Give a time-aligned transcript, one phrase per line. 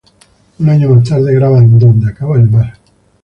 [0.57, 2.73] Un año más tarde graban "Donde acaba el mar".